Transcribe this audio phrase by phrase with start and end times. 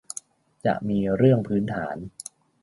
[0.65, 1.97] จะมีเรื่องพื้นฐาน